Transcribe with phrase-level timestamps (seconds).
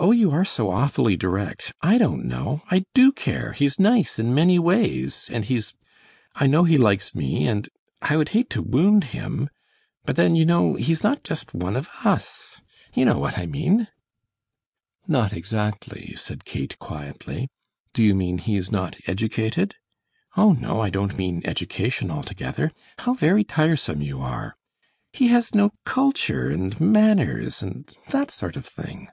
[0.00, 1.72] "Oh, you are so awfully direct.
[1.82, 2.62] I don't know.
[2.70, 5.74] I do care; he's nice in many ways, and he's
[6.36, 7.68] I know he likes me and
[8.00, 9.50] I would hate to wound him,
[10.04, 12.62] but then you know he's not just one of us.
[12.94, 13.88] You know what I mean!"
[15.08, 17.48] "Not exactly," said Kate, quietly.
[17.92, 19.74] "Do you mean he is not educated?"
[20.36, 22.70] "Oh, no, I don't mean education altogether.
[23.00, 24.54] How very tiresome you are!
[25.12, 29.08] He has no culture, and manners, and that sort of thing."